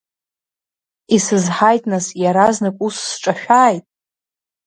[1.15, 3.85] Исызҳаит нас иаразнак ус сҿашәааит?